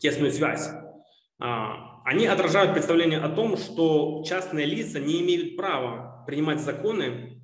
[0.01, 0.71] тесную связь.
[1.41, 7.38] Они отражают представление о том, что частные лица не имеют права принимать законы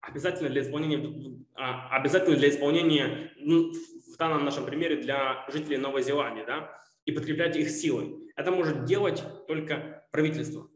[0.00, 6.44] обязательно для исполнения, обязательно для исполнения ну, в данном нашем примере для жителей Новой Зеландии,
[6.46, 8.16] да, и подкреплять их силой.
[8.36, 10.68] Это может делать только правительство.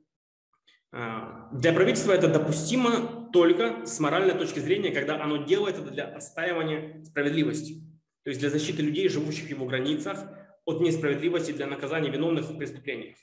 [0.92, 6.04] А, для правительства это допустимо только с моральной точки зрения, когда оно делает это для
[6.04, 7.82] отстаивания справедливости,
[8.24, 10.18] то есть для защиты людей, живущих в его границах,
[10.64, 13.16] от несправедливости для наказания виновных в преступлениях.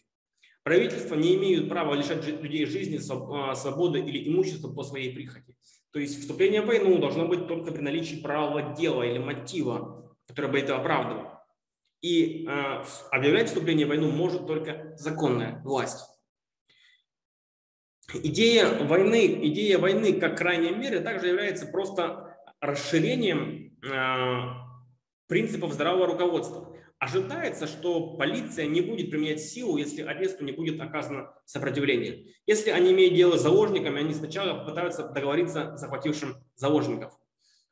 [0.63, 2.99] Правительства не имеют права лишать людей жизни,
[3.33, 5.55] а, свободы или имущества по своей прихоти.
[5.91, 10.51] То есть вступление в войну должно быть только при наличии правового дела или мотива, который
[10.51, 11.31] бы это оправдывал.
[12.01, 16.05] И э, объявлять вступление в войну может только законная власть.
[18.13, 24.69] Идея войны, идея войны как крайняя мера также является просто расширением э,
[25.27, 26.75] принципов здравого руководства.
[26.99, 32.33] Ожидается, что полиция не будет применять силу, если аресту не будет оказано сопротивление.
[32.45, 37.13] Если они имеют дело с заложниками, они сначала пытаются договориться с захватившим заложников.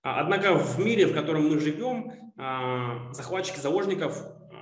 [0.02, 4.56] А, однако в мире, в котором мы живем, а, захватчики заложников а,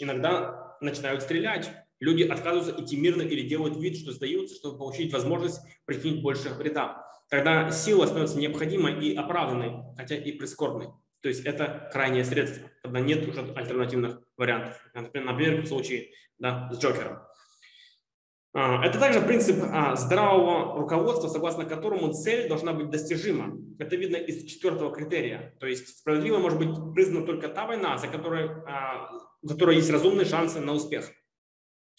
[0.00, 1.70] иногда начинают стрелять.
[2.00, 7.06] Люди отказываются идти мирно или делают вид, что сдаются, чтобы получить возможность причинить больше вреда.
[7.28, 10.88] Тогда сила становится необходимой и оправданной, хотя и прискорбной.
[11.22, 14.80] То есть это крайнее средство, когда нет уже альтернативных вариантов.
[14.94, 17.18] Например, в случае да, с Джокером.
[18.52, 23.56] А, это также принцип а, здравого руководства, согласно которому цель должна быть достижима.
[23.78, 25.54] Это видно из четвертого критерия.
[25.60, 29.10] То есть справедливо может быть признана только та война, за которой, а,
[29.42, 31.10] у которой есть разумные шансы на успех.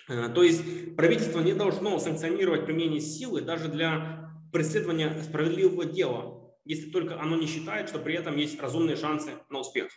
[0.08, 6.41] То есть правительство не должно санкционировать применение силы даже для преследования справедливого дела,
[6.72, 9.90] если только оно не считает, что при этом есть разумные шансы на успех.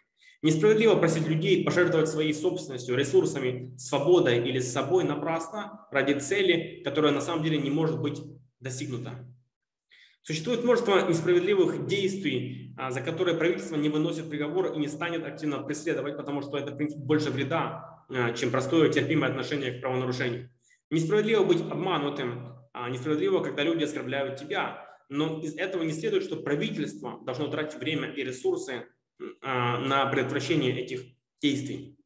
[0.43, 7.13] Несправедливо просить людей пожертвовать своей собственностью, ресурсами, свободой или с собой напрасно ради цели, которая
[7.13, 8.21] на самом деле не может быть
[8.59, 9.25] достигнута.
[10.23, 15.63] Существует множество несправедливых действий, а, за которые правительство не выносит приговор и не станет активно
[15.63, 20.51] преследовать, потому что это принцип больше вреда, а, чем простое терпимое отношение к правонарушению.
[20.91, 26.37] Несправедливо быть обманутым, а, несправедливо, когда люди оскорбляют тебя, но из этого не следует, что
[26.37, 28.87] правительство должно тратить время и ресурсы
[29.41, 31.03] а, на предотвращение этих
[31.41, 31.97] действий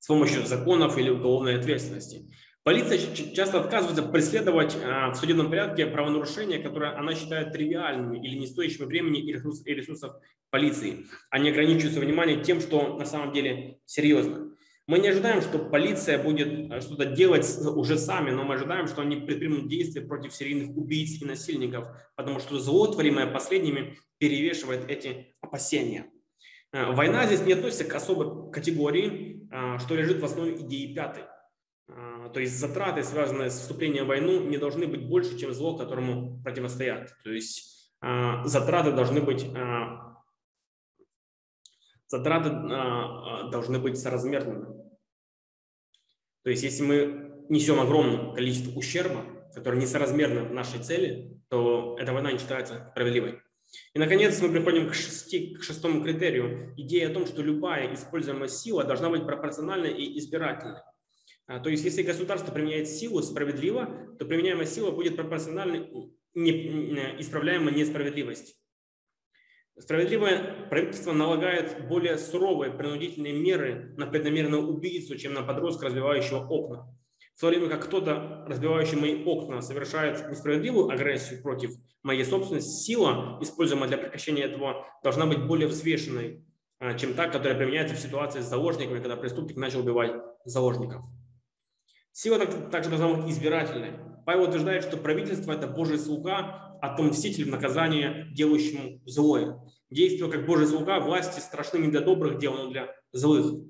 [0.00, 2.30] с помощью законов или уголовной ответственности.
[2.62, 2.98] Полиция
[3.34, 8.84] часто отказывается преследовать а, в судебном порядке правонарушения, которые она считает тривиальными или не стоящими
[8.84, 10.16] времени и ресурсов
[10.50, 11.06] полиции.
[11.30, 14.54] Они ограничиваются вниманием тем, что на самом деле серьезно.
[14.90, 19.02] Мы не ожидаем, что полиция будет а, что-то делать уже сами, но мы ожидаем, что
[19.02, 25.36] они предпримут действия против серийных убийц и насильников, потому что зло, творимое последними, перевешивает эти
[25.40, 26.10] опасения.
[26.72, 31.22] Э, война здесь не относится к особой категории, э, что лежит в основе идеи пятой.
[31.88, 35.78] Э, то есть затраты, связанные с вступлением в войну, не должны быть больше, чем зло,
[35.78, 37.14] которому противостоят.
[37.22, 39.46] То есть затраты должны быть
[42.08, 42.50] затраты
[43.52, 44.79] должны быть соразмерными.
[46.42, 49.24] То есть если мы несем огромное количество ущерба,
[49.54, 53.40] которое несоразмерно нашей цели, то эта война не считается справедливой.
[53.94, 56.74] И, наконец, мы приходим к, шести, к шестому критерию.
[56.76, 60.80] Идея о том, что любая используемая сила должна быть пропорциональной и избирательной.
[61.46, 65.88] А, то есть, если государство применяет силу справедливо, то применяемая сила будет пропорциональной
[66.34, 68.54] не, исправляемой несправедливости.
[69.80, 76.86] Справедливое правительство налагает более суровые принудительные меры на преднамеренного убийцу, чем на подростка, развивающего окна.
[77.34, 81.70] В то время как кто-то, разбивающий мои окна, совершает несправедливую агрессию против
[82.02, 86.44] моей собственности, сила, используемая для прекращения этого, должна быть более взвешенной,
[86.78, 90.12] а, чем та, которая применяется в ситуации с заложниками, когда преступник начал убивать
[90.44, 91.02] заложников.
[92.12, 94.09] Сила также должна быть избирательной.
[94.24, 99.60] Павел утверждает, что правительство– это Божий слуга, отомститель в наказание делающему злое.
[99.90, 103.60] Действуя как Божий слуга, власти страшны не для добрых дел, но для злых.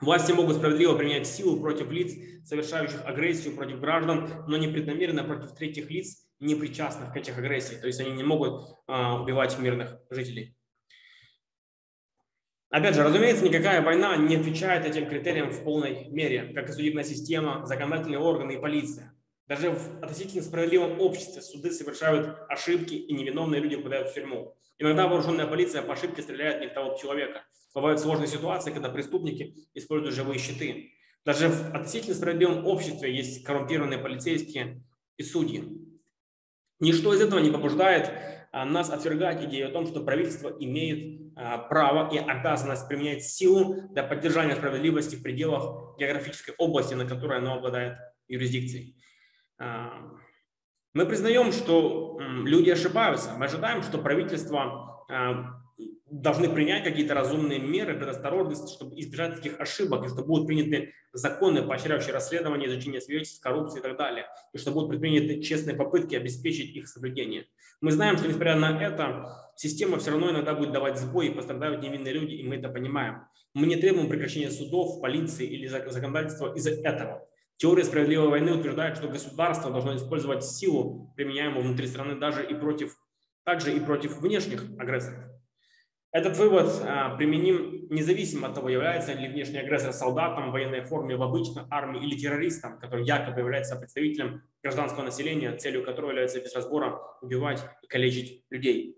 [0.00, 2.12] Власти могут справедливо применять силу против лиц,
[2.44, 7.80] совершающих агрессию против граждан, но непреднамеренно против третьих лиц, не причастных к этих агрессиям.
[7.80, 10.54] То есть они не могут а, убивать мирных жителей.
[12.68, 17.04] Опять же, разумеется, никакая война не отвечает этим критериям в полной мере, как и судебная
[17.04, 19.15] система, законодательные органы и полиция.
[19.48, 24.56] Даже в относительно справедливом обществе суды совершают ошибки, и невиновные люди попадают в тюрьму.
[24.78, 27.44] Иногда вооруженная полиция по ошибке стреляет не в того человека.
[27.74, 30.92] Бывают сложные ситуации, когда преступники используют живые щиты.
[31.24, 34.82] Даже в относительно справедливом обществе есть коррумпированные полицейские
[35.16, 35.64] и судьи.
[36.80, 38.12] Ничто из этого не побуждает
[38.52, 43.88] а, нас отвергать идею о том, что правительство имеет а, право и обязанность применять силу
[43.90, 48.95] для поддержания справедливости в пределах географической области, на которой оно обладает юрисдикцией.
[49.58, 53.34] Мы признаем, что люди ошибаются.
[53.36, 55.06] Мы ожидаем, что правительство
[56.08, 61.62] должны принять какие-то разумные меры предосторожности, чтобы избежать таких ошибок, и что будут приняты законы,
[61.62, 66.74] поощряющие расследование, изучение свидетельств, коррупции и так далее, и что будут предприняты честные попытки обеспечить
[66.76, 67.46] их соблюдение.
[67.80, 71.82] Мы знаем, что несмотря на это, система все равно иногда будет давать сбой, и пострадают
[71.82, 73.22] невинные люди, и мы это понимаем.
[73.52, 77.28] Мы не требуем прекращения судов, полиции или законодательства из-за этого.
[77.58, 82.94] Теория справедливой войны утверждает, что государство должно использовать силу, применяемую внутри страны, даже и против,
[83.44, 85.24] также и против внешних агрессоров.
[86.12, 91.16] Этот вывод а, применим независимо от того, является ли внешний агрессор солдатом в военной форме
[91.16, 96.54] в обычной армии или террористом, который якобы является представителем гражданского населения, целью которого является без
[96.54, 98.96] разбора убивать и калечить людей.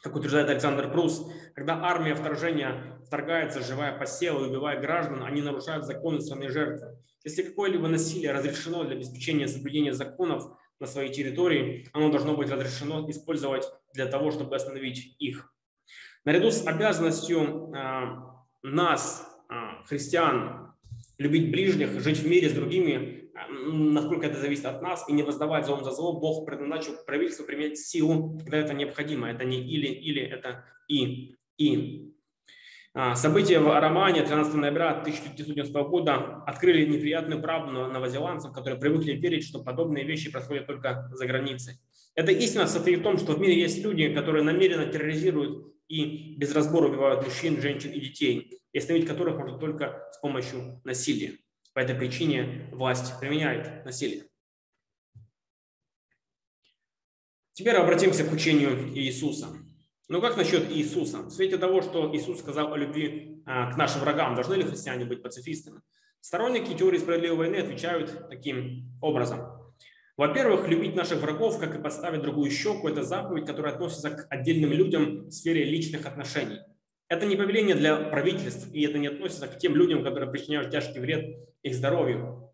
[0.00, 5.42] Как утверждает Александр Прус, когда армия вторжения вторгается, живая по селу и убивая граждан, они
[5.42, 6.97] нарушают законы страны жертвы.
[7.28, 10.44] Если какое-либо насилие разрешено для обеспечения соблюдения законов
[10.80, 15.52] на своей территории, оно должно быть разрешено использовать для того, чтобы остановить их.
[16.24, 20.72] Наряду с обязанностью а, нас, а, христиан,
[21.18, 25.22] любить ближних, жить в мире с другими, а, насколько это зависит от нас, и не
[25.22, 29.30] воздавать злом за зло, Бог предназначил правительству применять силу, когда это необходимо.
[29.30, 32.14] Это не или, или, это и, и.
[33.14, 39.62] События в Романе 13 ноября 1990 года открыли неприятную правду новозеландцам, которые привыкли верить, что
[39.62, 41.78] подобные вещи происходят только за границей.
[42.16, 46.52] Эта истина состоит в том, что в мире есть люди, которые намеренно терроризируют и без
[46.52, 51.38] разбора убивают мужчин, женщин и детей, и остановить которых можно только с помощью насилия.
[51.74, 54.24] По этой причине власть применяет насилие.
[57.52, 59.46] Теперь обратимся к учению Иисуса.
[60.10, 61.18] Ну как насчет Иисуса?
[61.18, 65.04] В свете того, что Иисус сказал о любви а, к нашим врагам, должны ли христиане
[65.04, 65.82] быть пацифистами?
[66.22, 69.40] Сторонники теории справедливой войны отвечают таким образом.
[70.16, 74.72] Во-первых, любить наших врагов, как и подставить другую щеку, это заповедь, которая относится к отдельным
[74.72, 76.58] людям в сфере личных отношений.
[77.08, 81.00] Это не повеление для правительств, и это не относится к тем людям, которые причиняют тяжкий
[81.00, 82.50] вред их здоровью.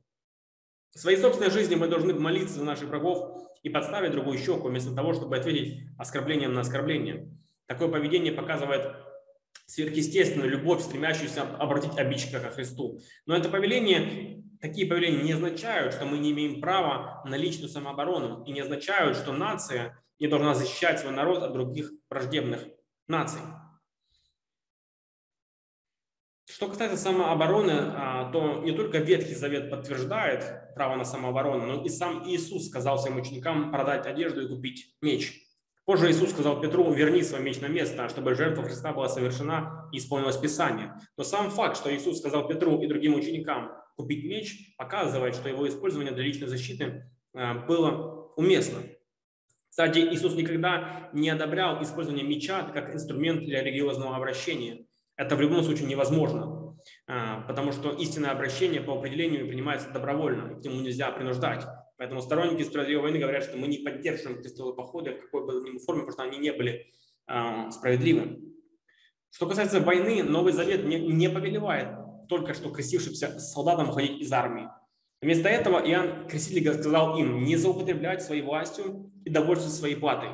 [0.93, 4.93] В своей собственной жизни мы должны молиться за наших врагов и подставить другую щеку, вместо
[4.95, 7.31] того, чтобы ответить оскорблением на оскорбление.
[7.67, 8.97] Такое поведение показывает
[9.67, 13.01] сверхъестественную любовь, стремящуюся обратить обидчика ко Христу.
[13.27, 18.45] Но это повеление такие повеления не означают, что мы не имеем права на личную самооборону
[18.45, 22.67] и не означают, что нация не должна защищать свой народ от других враждебных
[23.07, 23.41] наций.
[26.49, 31.89] Что касается самообороны, а, то не только Ветхий Завет подтверждает право на самооборону, но и
[31.89, 35.44] сам Иисус сказал своим ученикам продать одежду и купить меч.
[35.85, 39.99] Позже Иисус сказал Петру, верни свой меч на место, чтобы жертва Христа была совершена и
[39.99, 40.95] исполнилось Писание.
[41.19, 45.69] Но сам факт, что Иисус сказал Петру и другим ученикам, купить меч, показывает, что его
[45.69, 48.79] использование для личной защиты э, было уместно.
[49.69, 54.87] Кстати, Иисус никогда не одобрял использование меча как инструмент для религиозного обращения.
[55.17, 60.65] Это в любом случае невозможно, э, потому что истинное обращение по определению принимается добровольно, к
[60.65, 61.67] нему нельзя принуждать.
[61.97, 65.79] Поэтому сторонники справедливой войны говорят, что мы не поддерживаем крестовые походы в какой бы ни
[65.79, 66.87] форме, потому что они не были
[67.29, 68.41] э, справедливы.
[69.31, 71.89] Что касается войны, Новый Завет не, не повелевает
[72.29, 74.69] только что крестившимся солдатам уходить из армии.
[75.21, 80.31] Вместо этого Иоанн Креститель сказал им не злоупотреблять своей властью и довольствоваться своей платой.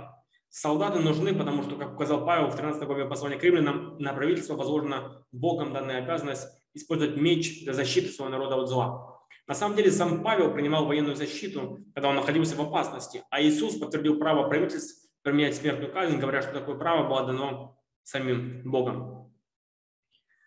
[0.48, 4.56] Солдаты нужны, потому что, как указал Павел в 13 главе послания к римлянам, на правительство
[4.56, 9.19] возложена Богом данная обязанность использовать меч для защиты своего народа от зла.
[9.50, 13.74] На самом деле сам Павел принимал военную защиту, когда он находился в опасности, а Иисус
[13.74, 19.34] подтвердил право правительств применять смертную казнь, говоря, что такое право было дано самим Богом.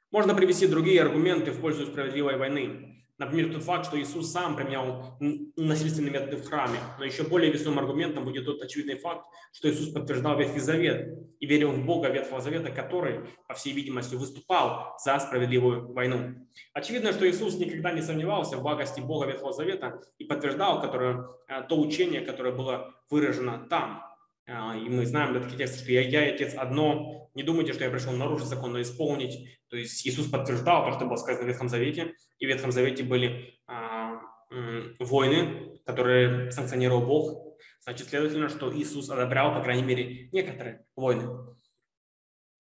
[0.10, 2.93] Можно привести другие аргументы в пользу справедливой войны.
[3.20, 5.18] Например, тот факт, что Иисус сам применял
[5.56, 6.80] насильственные методы в храме.
[6.98, 11.46] Но еще более весомым аргументом будет тот очевидный факт, что Иисус подтверждал Ветхий Завет и
[11.46, 16.48] верил в Бога Ветхого Завета, который, по всей видимости, выступал за справедливую войну.
[16.74, 21.62] Очевидно, что Иисус никогда не сомневался в благости Бога Ветхого Завета и подтверждал которое, э,
[21.70, 24.13] то учение, которое было выражено там.
[24.46, 27.30] А, и мы знаем такие тексты, что я, я и Отец одно.
[27.34, 29.60] Не думайте, что я пришел нарушить закон, но исполнить.
[29.70, 32.14] То есть Иисус подтверждал то, что было сказано в Ветхом Завете.
[32.40, 34.20] И в Ветхом Завете были а,
[34.52, 37.58] м, войны, которые санкционировал Бог.
[37.82, 41.56] Значит, следовательно, что Иисус одобрял, по крайней мере, некоторые войны.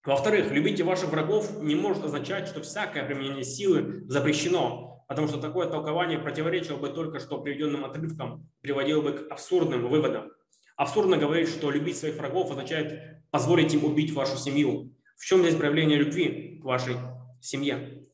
[0.05, 5.69] Во-вторых, любите ваших врагов не может означать, что всякое применение силы запрещено, потому что такое
[5.69, 10.31] толкование противоречило бы только что приведенным отрывкам, приводило бы к абсурдным выводам.
[10.75, 14.93] Абсурдно говорить, что любить своих врагов означает позволить им убить вашу семью.
[15.17, 16.95] В чем здесь проявление любви к вашей
[17.41, 18.05] семье?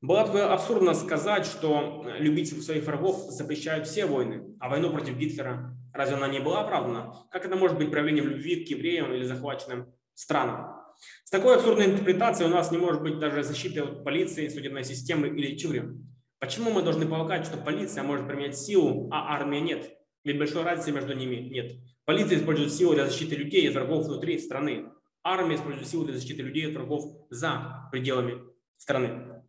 [0.00, 5.76] Было бы абсурдно сказать, что любить своих врагов запрещают все войны, а войну против Гитлера
[5.92, 7.14] разве она не была оправдана?
[7.30, 10.76] Как это может быть проявлением любви к евреям или захваченным странам?
[11.24, 15.28] С такой абсурдной интерпретацией у нас не может быть даже защиты от полиции, судебной системы
[15.28, 16.06] или тюрем.
[16.38, 19.90] Почему мы должны полагать, что полиция может применять силу, а армия нет?
[20.24, 21.72] Ведь большой разницы между ними нет.
[22.10, 24.86] Полиция использует силу для защиты людей и врагов внутри страны.
[25.22, 28.42] Армия использует силу для защиты людей и врагов за пределами
[28.76, 29.44] страны.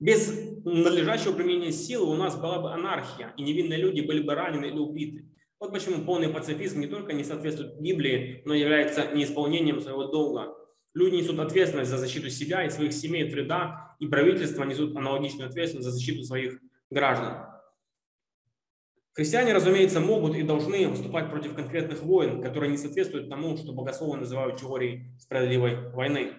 [0.00, 4.64] Без надлежащего применения силы у нас была бы анархия, и невинные люди были бы ранены
[4.64, 5.30] или убиты.
[5.60, 10.52] Вот почему полный пацифизм не только не соответствует Библии, но является неисполнением своего долга.
[10.94, 15.48] Люди несут ответственность за защиту себя и своих семей от вреда, и правительства несут аналогичную
[15.48, 16.58] ответственность за защиту своих
[16.90, 17.55] граждан.
[19.16, 24.18] Христиане, разумеется, могут и должны выступать против конкретных войн, которые не соответствуют тому, что богословы
[24.18, 26.34] называют теорией справедливой войны.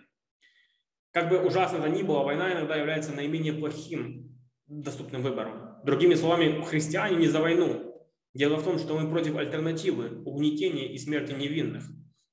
[1.11, 5.79] Как бы ужасно это ни было, война иногда является наименее плохим доступным выбором.
[5.85, 8.07] Другими словами, христиане не за войну.
[8.35, 11.83] Дело в том, что мы против альтернативы, угнетения и смерти невинных.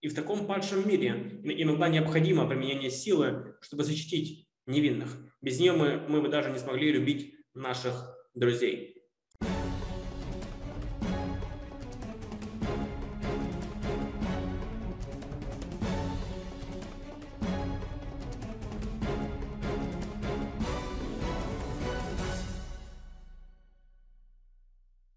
[0.03, 5.16] И в таком падшем мире иногда необходимо применение силы, чтобы защитить невинных.
[5.40, 8.93] Без нее мы, мы бы даже не смогли любить наших друзей.